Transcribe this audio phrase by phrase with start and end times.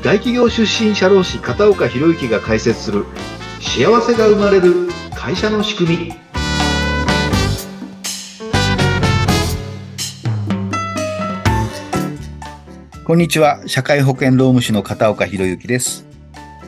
[0.00, 3.04] 大企業出身社労士片岡博之が解説する
[3.60, 6.14] 幸せが生まれる会社の仕組み。
[13.04, 13.60] こんにちは。
[13.66, 16.06] 社会保険労務士の片岡博之です。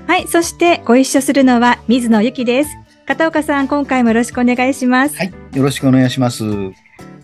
[0.09, 0.27] はい。
[0.27, 2.71] そしてご一緒するのは水野由紀です。
[3.07, 5.17] 片岡さん今回もよろしくお願いします。
[5.17, 5.33] はい。
[5.55, 6.43] よろしくお願いします。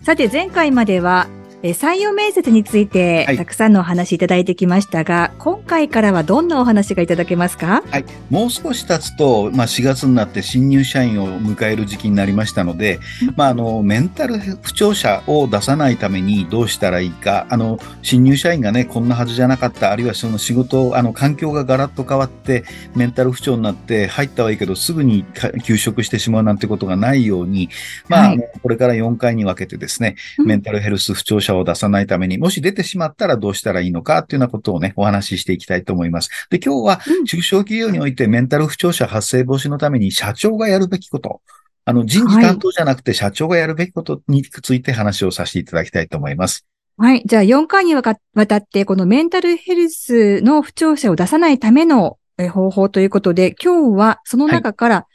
[0.03, 1.27] さて前回までは
[1.63, 7.83] え採用面接について、たくさんのお話いただいてきましたが、今回からはどんなお話がいただけますか？
[7.89, 8.05] はい。
[8.29, 12.99] もう少し経つと、まあ4月になって新入社員を迎える時期になりましたので、
[13.35, 22.65] まああの、メンタル不調者を出さないためにどうしたらいいか、あの、新入社員がね、こんなはずじゃなかった、あるいはその仕事、あの、環境がガラッと変わって、
[22.95, 25.25] メンタル不調になって入ったはいいけど、すぐに
[25.63, 27.69] 休職してしまうなんてことがないように、
[28.09, 36.29] まあ、はい、これから4回に分けてですね、メンタルヘルス不調者を出さないために、に、もし出てしまったらどうしたらいいのかっていうようなことをね、お話ししていきたいと思います。
[36.49, 41.41] で、今日は中小企業においてメンタル不調者発生防止のために社長がやるべきこと、
[41.85, 46.65] あの、人事担当じゃなくて社長がやるべきことについて話をさせていただきたいと思います。
[46.97, 47.23] はい。
[47.25, 48.11] じゃあ4回にわた
[48.57, 52.17] って、このメンタルヘルスの不調者を出さないための
[52.51, 55.07] 方法ということで、今日はその中から、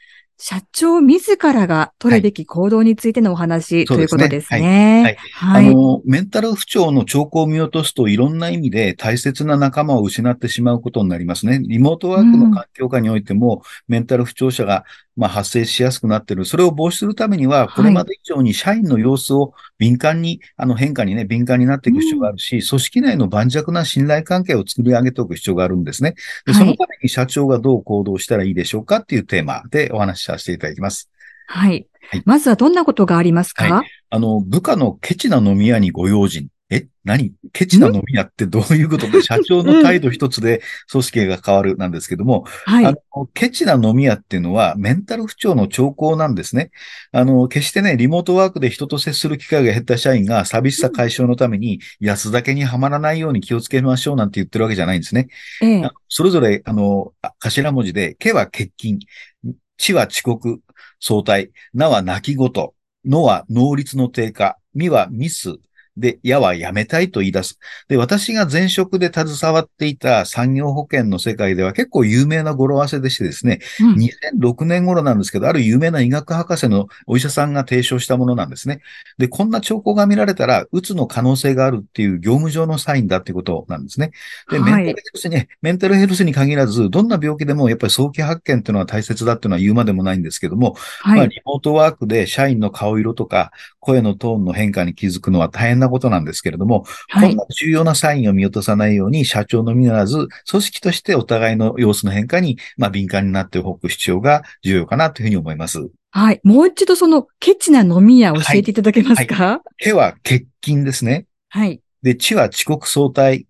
[0.44, 5.16] 社長自らが取るべき行動についてのお話、はい、ということですね。
[5.34, 5.68] はい。
[5.68, 11.60] あの、メンタル不調の兆候を見落とすといろんな意味で大切な仲間を失ってしまうことになりますね。
[11.62, 16.44] リモートワークの環境下においても、うん、メンタル不調者がまあ、発生しやすくなっている。
[16.44, 26.14] それを防止するためには、これまで以上に社員の様子を敏感に、あの変化にね、敏感になっていく必要があるし、うん、組織内の盤石な信頼関係を作り上げておく必要があるんですね。
[26.46, 31.10] でそのために社長がどう行動したらいいでしょうかっていうテーマでお話しさせていただきます。
[31.46, 31.86] はい。
[32.10, 36.48] はい、まずはどんなことがありますか、はい、あの、部下のケチな飲み屋にご用心。
[36.70, 36.86] え？
[37.04, 37.34] 何？
[37.52, 39.06] ケチな飲み屋ってどういうこと？
[39.10, 46.70] で、 社長の態度一つで組織が変わるなんですけども、はい、あの、ケチな飲み屋っていうのはメンタル不調の兆候なんですね。
[47.12, 55.28] あの、決してね、リモートワークで人と接する機会が減った社員が寂しさ解消のために安酒にはまらないように気をつけましょうなんて言ってるわけじゃないんですね。
[55.60, 58.98] ええ、それぞれ、あの、頭文字で、けは欠勤、
[59.76, 60.60] 地は遅刻、
[61.00, 62.50] 相対、なは泣き言、
[63.04, 65.56] のは能率の低下、みはミス、
[65.96, 67.58] で、やはやめたいと言い出す。
[67.88, 73.96] で、私が前職で携わっていた産業保険の世界では結構有名な語呂合わせでしてですね、うん、
[74.40, 78.80] 2006年頃なんですけど、ある有名な医学博士のお医者さんが提唱したものなんですね。
[79.18, 84.12] で、こんな兆候が見られたら、うつの可能性があるっていう業務上のサインだっていうことなんですね。
[84.50, 105.90] で、メンタルヘルスに、メンタルヘルスに限らず、どんな病気でもやっぱり早期発見っていうのは大切だっていうのは言うまでもないんですけども、はい、まあ、リモートワークで社員の顔色とか、声のトーンの変化に気づくのは大変なことなんですけれども、はい、こんな重要なサインを見落とさないように、社長のみならず、組織としてお互いの様子の変化に、まあ、敏感になっておく必要が重要かなというふうに思います。
[106.10, 106.40] はい。
[106.44, 111.26] もう一度その、ケチな飲み屋教えていただけますか、はい、手は欠勤ですね。
[111.48, 111.80] はい。
[112.02, 113.46] で、地は遅刻相対。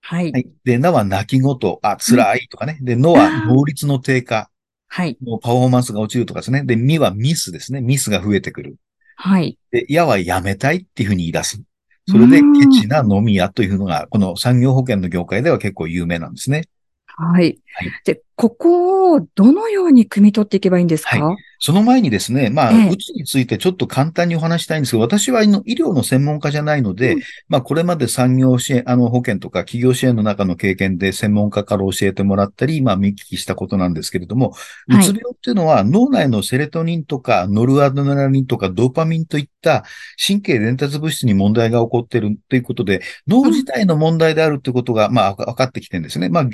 [0.00, 0.32] はい。
[0.32, 0.48] はい。
[0.64, 2.78] で、なは泣き言、あ、辛いとかね。
[2.80, 4.50] で、のは能率の低下。
[4.88, 5.16] はい。
[5.22, 6.64] もうパフォーマンスが落ちるとかですね。
[6.64, 7.80] で、みはミスですね。
[7.80, 8.76] ミスが増えてくる。
[9.24, 9.56] はい。
[9.70, 11.62] で、やはやめたいっていうふうに言い出す。
[12.08, 16.64] それでケチな飲み屋というのが、この産業保険の業界では結構有名なんですね。
[17.06, 17.60] はい。
[17.74, 34.56] はい、で、ここをどのように汲み取っていけばいいんですか、はい、その前にですね、まあ、ええ、うつについてちょっと簡単にお話したいんですけど、私は医療の専門家じゃないので、うん、まあ、これまで産業支援、あの、保険とか企業支援の中の経験で専門家から教えてもらったり、まあ、見聞きしたことなんですけれども、
[34.88, 39.84] うつ病っていうのは脳内のセレトニンとかノルアドレナリンとかドーパミンといった
[40.24, 46.28] 神経伝達物質に問題が起こっているということで、脳自体の問題であるということが、まあ、分かってきてるんですね。
[46.28, 46.50] まあ、はっ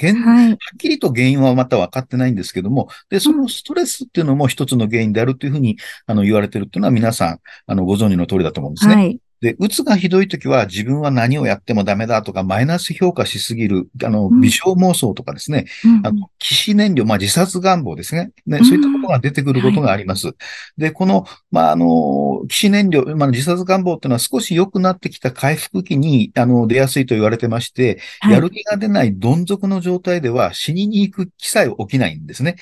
[0.77, 5.77] きりと原因はまた分かってないんですけども、で、そのストレスっていうのも一つの原因であるというふうに
[6.07, 8.95] あの、言われてるっていうのは皆さん、あの、ご存知の通りだと思うんですね。
[8.95, 9.21] はい。
[9.41, 18.33] で、うつがひどいときは自分は何をやってもダメだとか、マイナス評価しすぎる、あの、微小妄想とかですね、うん、あの、騎士燃料、まあ、自殺願望ですね。
[18.47, 20.27] ね、そういったことが出てくることがあります。
[20.27, 20.37] はい、
[20.77, 32.57] で、この、まあ、あの、騎士燃料、まあ、自殺願望っていうのは少し良くなってきた回復期に、あの、出やすいと言われてまして、はい、やる気が出ないどん底の状態では死にに行く気さえ起きないんですね。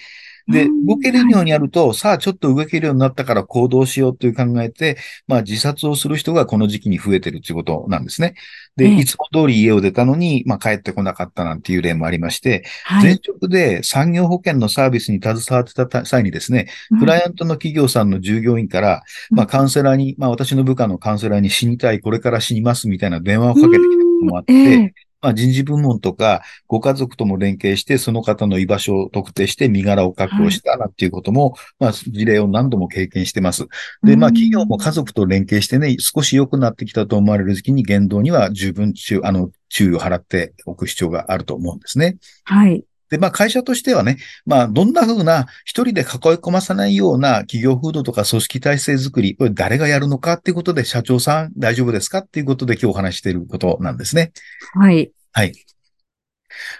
[0.48, 4.96] で、動けるようになると、さあちょっと動けるようになったから行動しようという考えて、
[5.26, 8.34] まあ自殺をする人がこの時期に増えてるということなんですね。
[8.76, 16.68] で、いつも通り家を出たのに、まあ帰ってこなかったなんていう例もありまして、はい、前職で産業保険のサービスに携わってた際にですね、
[17.00, 23.86] クライアントの企業さんの従業員から、まあカウンセラーに、まあ私の部下のカウンセラーに死にたい、これから死にますみたいな電話をかけてきたこ
[24.20, 24.94] ともあって、
[25.26, 33.66] まあ、人事部門とか、ご家族とも連携して、その方の居場所を特定して身柄を確保したなんていうことも、はい、まあ、事例を何度も経験してます。
[34.04, 42.18] で、まあ、企業も家族と連携してね、少し良くなってきたと思われる時期に言動には十分注、あの、注意を払っておく必要があると思うんですね。
[42.44, 42.84] はい。
[43.10, 46.06] で、まあ会社としてはね、まあどんな風な一人で囲い
[46.38, 54.32] 込まさないような企業風土とか組織体制づくり、これ誰がやるのかっていうことで社長さん大丈夫ですかっていうことで今日お話していることなんですね。
[54.74, 55.10] はい。
[55.32, 55.52] はい。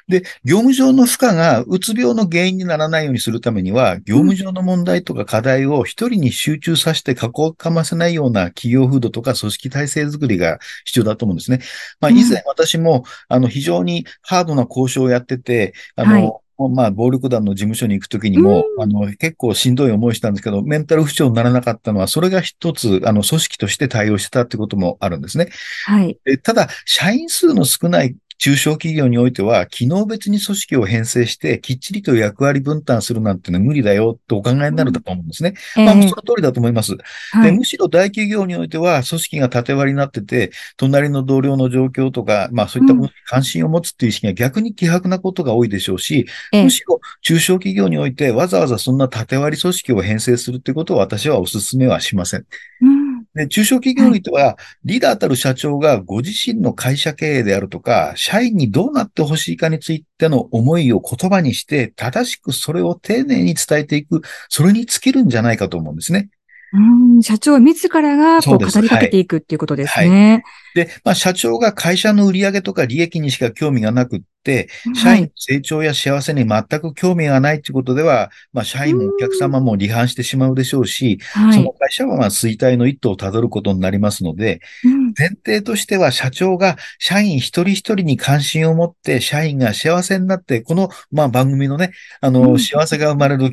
[0.08, 11.60] で、業務上の負荷がうつ病の原因にならないようにするためには、業務上の問題とか課題を一人に集中させて囲い込ませないような企業風土とか組織体制づくりが必要だと思うんですね。
[12.00, 25.50] まあ、以前私も、あの、非常にハードな交渉をやってて、あの、はいまあ、暴力団の事務所に行くときにも、あの、結構しんどい思いしたんですけど、メンタル不調にならなかったのは、それが一つ、あの、組織として対応してたってこともあるんですね。
[25.84, 26.18] はい。
[26.42, 35.54] ただ、社員数の少ない中小企業においては、機能別に組織を編成して、きっちりと役割分担するなんてのは無理だよとお考えになると思うんですね。
[35.76, 36.96] うん、まあ、その通りだと思います、
[37.42, 37.52] で。
[37.52, 52.46] むしろ大企業においては、組織が縦割りになってて、隣の同僚の状況とか、まあそういったものに関心を持つっていう意識が逆に希薄なことが多いでしょうし、むしろ中小企業においてわざわざそんな縦割り組織を編成するってことを私はお勧めはしません。
[52.82, 53.05] うん
[53.36, 66.30] で、中小企業にとは、リーダーたる社長がご自身の会社経営であるとか、社員にどうなってほしいかについての思いを言葉にして、正しくそれを丁寧に伝えていく、それに尽きるんじゃないかと思うんですね。
[66.76, 70.06] うん、社長自らがこう語りかけていくっていうことですね。
[70.06, 70.32] はい。
[70.32, 70.42] はい、
[70.74, 81.18] で、まあ、社長が会社の売上とか利益にしか興味がなくって、社員の成長や幸せに全く興味がないってことでは、まあ、社員もお客様も離反してしまうでしょうし、
[81.48, 93.50] うその会社はまあ衰退の一途をたどることになりますので、うん、前提としては社長が社員一人一人に関心を持って、社員が幸せになって、この、まあ、番組のね、あの、幸せが生まれる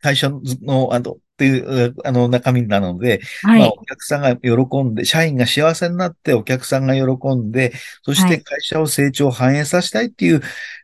[0.00, 7.72] 会社の、あの、っていう、あの、中身なので、はい、まあ、お客さんが喜んで、社員が幸せになってお客さんが喜んで、
[8.02, 10.42] そして会社を成長、反映させたいっていう、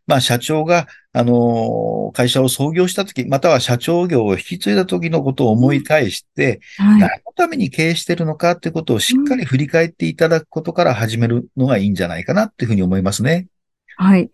[0.09, 6.87] まあ、社長が、あの、会社を創業したとき、または社長業を引き継いだときのことを思い返して、うん。
[6.87, 13.47] はい、何のために経営しているのかってことをしっかり振り返っていただくことから始めるのがいいんじゃないかなっていうふうに思いますね。
[13.97, 14.31] はい。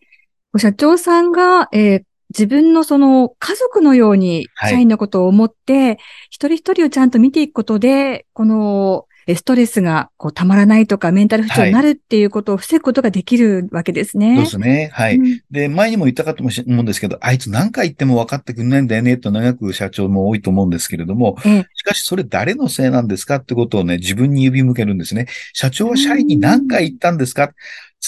[0.56, 5.99] 社長さんが、えー、自分のその家族のように社員のことを思って、はい、
[6.31, 14.37] 一人一人をちゃんと見ていくことで、このストレスがこうたまらないとか、メンタル不調になるっていうことを防ぐことができるわけですね。
[14.37, 14.90] はい、そうですね。
[14.93, 25.26] はい、うん、で、前にも言ったかと思うんですけど、あいつ何回言っても分かってくんないんだよね、と長く社長も多いと思うんですけれども、ええ、しかしそれ誰のせいなんですかってことをね、自分に指向けるんですね。
[25.55, 27.50] 社長は社員に何回言ったんですか、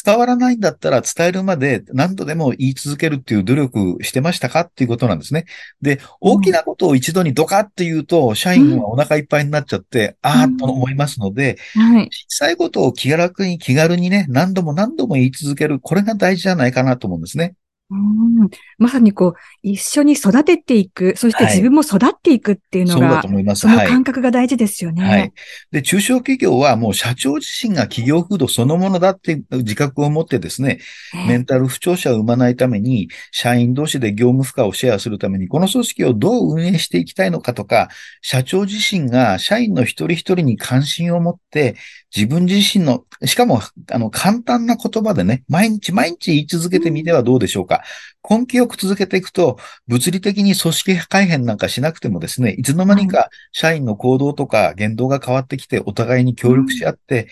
[0.05, 4.61] 伝わらないんだったら伝えるまで何度でも言い続けるっていう努力してましたか？
[4.61, 5.45] っていうことなんですね。
[5.81, 17.55] で、大きなことを一度にドカって言うと、社員はお腹いっぱいになっちゃって、うん、ああと思いますので、はい、小さいことを気楽に気軽にね、何度も何度も言い続ける、これが大事じゃないかなと思うんですね。
[17.91, 23.61] うんまさにこう、一緒に育てていく、そして自分も育っていくっていうのが、はい、そうだと思います。
[23.63, 25.21] その感覚が大事ですよね、はい。
[25.21, 25.33] はい。
[25.73, 30.81] で、中小企業はもう社長自身が企業風土そのものだって自覚を持ってですね、
[31.27, 37.89] メンタル不調者を生まないために、社員同士で業務負荷をシェアするために、この組織をどう運営していきたいのかとか、
[38.21, 41.77] 社長自身が社員の一人一人に関心を持って、
[42.15, 43.61] 自分自身の、しかも、
[43.91, 47.83] あの、簡単な言葉でね、毎日毎日言い続けてみてはどうでしょうか。
[48.29, 57.29] 根気よく続けていくと、物理的に組織改変なんかしなくてもですね、いつの間にか社員の行動とか言動が変わってきて、お互いに協力し合って、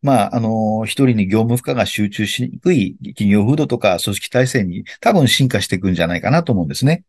[0.00, 7.04] まあ、あの、一人に業務負荷が集中しにくい企業風土とか組織体制に多分進化していくんじゃないかなと思うんですね。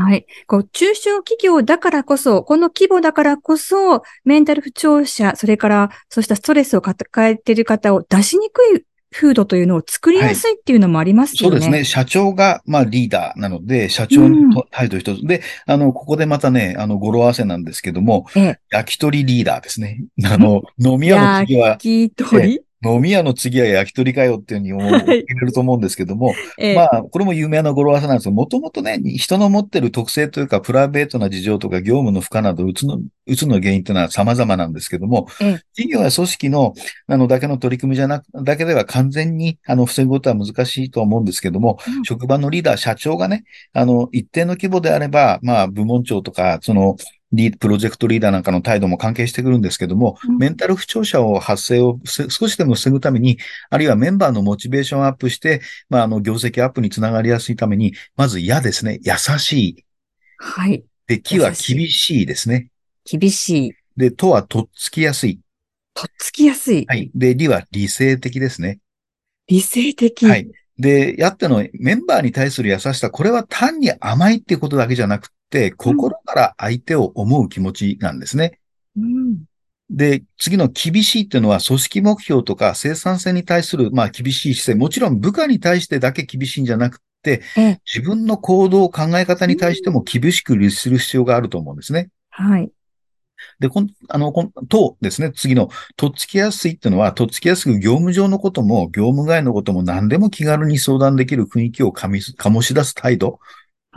[0.00, 0.26] はい。
[0.46, 11.56] こう、中小企業だからこそ、この規模だからこそ、メンタル不調者、それから、そうしたストレスを抱えている方を出しにくい風土というのを作りやすいっていうのもありますよね。
[11.56, 11.84] はい、そうですね。
[11.84, 20.04] 社長が、まあ、リーダーなので、社長の態度一つ、うん、で、あの、ここでまたね、あの、語呂合わせなんですけども、ええ、焼き鳥リーダーですね。
[20.24, 22.62] あの、飲み屋の次は、焼き鳥？
[22.84, 36.74] 飲み屋の次は焼き鳥かよっていうふうに思う、れると思うんですけども、ええ、まあ、これも有名な語呂合わせなんですけど、もともとね、人の持ってる特性というか、プライベートな事情とか業務の負荷など、うつの、うつの原因というのは様々なんですけども、ええ、企業や組織の、
[37.08, 43.42] あの、だけの取り組みじゃなく、だけでは完全に、あの、防ぐことは難しいと思うんですけども、うん、職場のリーダー、社長がね、
[43.72, 46.96] あの、一定の規模であれば、まあ、部門長とか、その、
[47.32, 53.38] リプロジェクトリーダーなんかの態度も関係してくるんですけども、うんメンタル不調者を発生をせ少しでも防ぐために、
[53.70, 59.00] あるいはメンバーのモチベーションアップして、まあ、あの、業績アップにつながりやすいために、まず、やですね。
[59.02, 59.84] 優しい。
[60.38, 60.84] はい。
[61.06, 62.68] で、気は厳しいですね。
[63.04, 63.72] 厳しい。
[63.96, 65.40] で、とはとっつきやすい。
[65.94, 66.86] とっつきやすい。
[66.86, 67.10] はい。
[67.14, 68.78] で、理は理性的ですね。
[69.48, 70.26] 理性的。
[70.26, 70.48] はい。
[70.78, 78.60] で、やってのメンバーに対する優しさ、これは単に甘いっていうことだけじゃなくて、心から相手を思う気持ちなんですね。
[78.96, 79.44] うん。
[79.90, 87.80] で、次の厳しいっていうのは組織目標とか生産性に対する、まあ厳しい姿勢、もちろん部下に対してだけ厳しいんじゃなくて、ええ。
[87.92, 92.10] 自分の行動、考え方に対しても厳しく律する必要があると思うんですね。
[92.30, 92.70] はい。
[93.60, 103.40] で、こん、あの、こん、とですね、次の、とっつきやすいっていうのは、とっつきやすく業務上のことも、業務外のことも何でも気軽に相談できる雰囲気をかみ、醸し出す態度。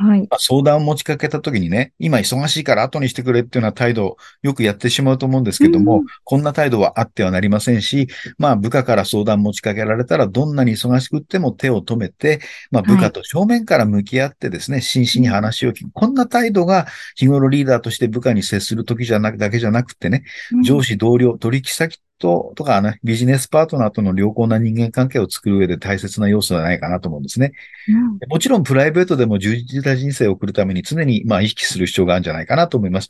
[0.01, 0.21] はい。
[0.21, 12.39] まあ相談を持ちかけたときにね、今忙しいから後にしてくれっていうような態度をよくやってしまうと思うんですけども、うんこんな態度はあってはなりませんし、まあ部下から相談持ちかけられたらどんなに忙しくっても手を止めて、
[12.71, 15.91] まあ部下と正面から向き合ってですね、真摯に話を聞く。
[15.93, 20.23] こんな態度が日頃リーダーとして部下に接するときじゃなく、だけじゃなくてね、
[20.63, 27.51] 上司、同僚、取引先と、とかね、ビジネスパートナーとの良好な人間関係を作る上で大切な要素じゃないかなと思うんですね。
[27.89, 33.09] うんもちろんプライベートでも充実した人生を送るために常にまあ意識する必要があるんじゃないかなと思います。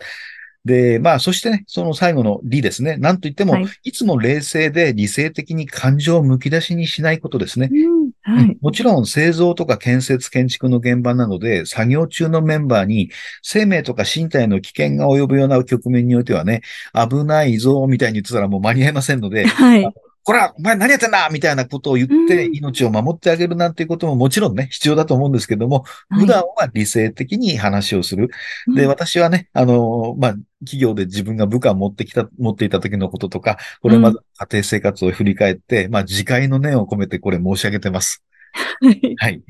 [0.63, 2.95] で、まあ、そしてね、その最後の理ですね。
[2.97, 7.69] なんといっても、はいい、つも冷静で理性的に感情をむき出しにしないことですね。
[7.71, 8.11] うん。
[8.21, 8.43] はい。
[8.45, 13.09] うんもちろん製造とか建設建築の現場なので、作業中のメンバーに
[13.41, 16.61] 生命とか身体の危険が及ぶような局面においてはね、
[16.93, 19.93] 危ないぞ、みたいに言ってたらもう間に合いませんので、はい。
[20.23, 28.29] こら、お前何やってんだみたいなことを言ってうん命を守ってあげるなんていうことももちろんね、必要だと思うんですけども、普段は理性的に話をする。
[28.75, 38.23] で、私はね、あの、まあ、企業で自分が部下を持ってきた、持っていた時のこととか、これまでの家庭生活を振り返って、まあ、自戒の念を込めてこれ申し上げてます。
[38.81, 39.41] はいはい。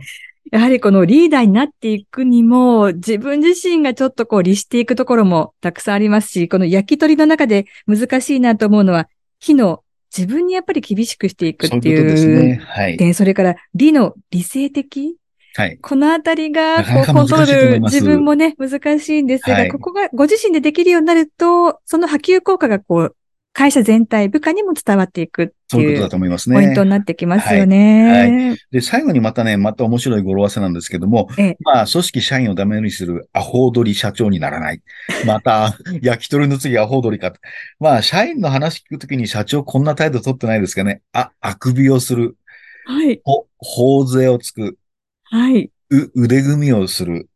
[0.52, 9.08] やはりこのリーダーになっていくにも、自分自身がちょっとこう律していくところもたくさんありますし、この焼き鳥の中で難しいなと思うのは、
[9.40, 9.84] 火の
[10.16, 12.62] 自分にやっぱり厳しくしていくってそういうことですね。
[12.66, 12.98] はい。
[12.98, 15.16] 点、それから理の理性的
[15.54, 15.78] はい。
[15.82, 23.16] このあたりが、こう、コントロール、自分もね、難しいんですが、はいここがご自身でできるようになると、その波及効果がこう、
[23.54, 26.56] 会社全体、部下にも伝わっていくってそういうことだと思いますね。
[26.56, 28.56] ポイントになってきますよね。
[28.72, 34.82] で、最後にまたね、また面白い語呂合わせなんですけども、ええまあ、組織社員をダメにするアホ取り社長にならない。
[35.26, 37.34] また、焼き鳥の次アホ取りか。
[37.80, 41.02] まあ、社員の話聞くときに社長こんな態度取ってないですかね。
[41.12, 42.38] あ、あくびをする。
[42.86, 43.22] はい。
[43.24, 44.78] ほ、頬杖をつく。
[45.26, 45.70] はい。
[45.90, 47.30] う、腕組みをする。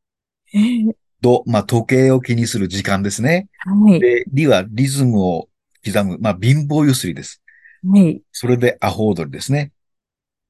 [0.53, 3.47] ええと、まあ、時計を気にする時間ですね。
[3.57, 3.99] はい。
[3.99, 5.49] で、理はリズムを
[5.85, 6.17] 刻む。
[6.19, 7.41] まあ、貧乏ゆすりです。
[7.87, 8.21] はい。
[8.31, 9.71] それでアホ踊りですね。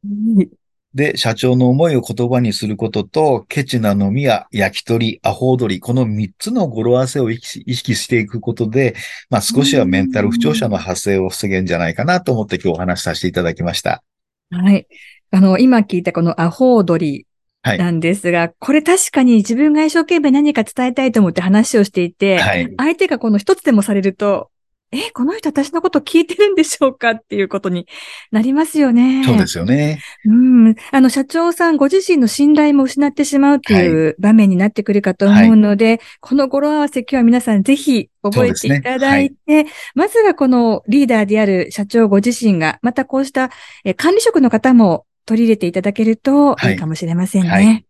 [0.03, 0.49] はい
[0.95, 8.95] で、社長の思いを言葉にすることと、ケチな飲みや焼き鳥、アホ踊り、この3つの語呂合わせを意識していくことで、
[9.29, 14.03] まあ少しはメンタル不調者の発生を防げんじゃないかなと思って今日お話しさせていただきました。
[14.51, 14.87] はい。
[15.31, 17.27] あの、今聞いたこのアホ踊り
[17.61, 17.77] はい。
[17.79, 22.71] なんですが、これ確かに自分が一生懸命何か伝えたいと思って話をしていて、はい。
[22.77, 24.51] 相手がこの一つでもされると、
[24.95, 27.87] え、この人私のこと聞いてるんでしょうかっていうことに
[28.31, 29.23] なりますよね。
[29.25, 29.99] そうですよね。
[30.25, 30.75] うん。
[30.91, 43.51] あの、社長さんご自身の信頼も失ってしまうという場面になってくるかと思うので、この語呂合わせ今日は皆さんぜひ覚えていただいて、まずはこのリーダーである社長ご自身が、またこうした
[43.83, 47.85] え管理職の方も取り入れていただけるといいかもしれませんね。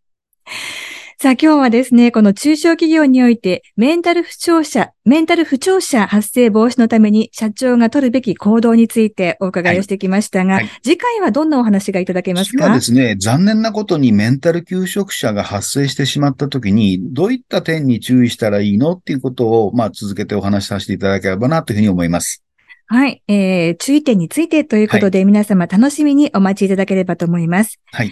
[1.17, 22.43] はいはいさあ今日はですね、この中小企業においてメンタル不調者、メンタル不調者発生防止のために社長が取るべき行動についてお伺いをしてきましたが、はいはい次回はどんなお話がいただけます次はかですね、残念なことにメンタル休職者が発生してしまったときに、どういった点に注意したらいいのっていうことを、まあ続けてお話しさせていただければなというふうに思います。
[22.87, 27.79] はい、えー、注意点についてということで、皆様楽しみにお待ちいただければと思います。
[27.91, 28.11] はい。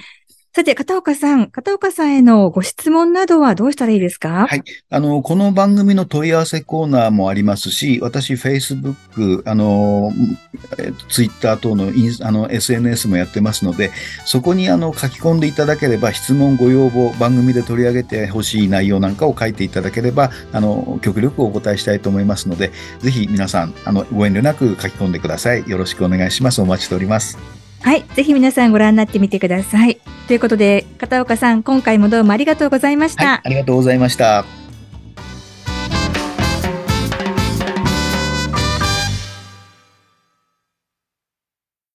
[0.55, 4.45] さて、片岡さん、片岡さんへのご質問などはどうしたらいいですか？
[4.47, 10.11] はいあの、この番組の問い合わせコーナーもありますし、私、Facebook、あの、
[10.77, 13.89] えっと Twitter 等のインあの SNS もやってますので、
[14.25, 25.67] そこにあの書き込んでいただければ、質問、ご要望、番組で取り上げてほしい内容なんかを書いていただければ、あの、極力お答えしたいと思いますので、ぜひ皆さん、あの、ご遠慮なく書き込んでください。
[25.67, 26.61] よろしくお願いします。
[26.61, 27.39] お待ちしております。
[27.83, 29.99] はい、ぜひ皆さんご覧になってみてください。
[30.27, 33.25] ということで、片岡さん、今回もどうもありがとうございました。
[33.25, 34.62] はい、ありがとうございました。